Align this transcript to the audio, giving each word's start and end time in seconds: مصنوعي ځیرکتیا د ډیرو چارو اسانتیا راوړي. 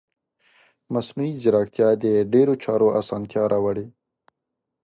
مصنوعي 0.93 1.31
ځیرکتیا 1.41 1.89
د 2.03 2.05
ډیرو 2.33 2.53
چارو 2.63 2.87
اسانتیا 2.99 3.43
راوړي. 3.53 3.85